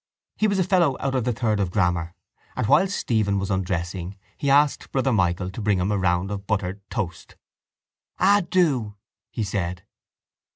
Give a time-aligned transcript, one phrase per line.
[0.35, 2.15] He was a fellow out of the third of grammar
[2.55, 6.47] and, while Stephen was undressing, he asked Brother Michael to bring him a round of
[6.47, 7.35] buttered toast.
[8.19, 8.95] —Ah, do!
[9.29, 9.83] he said.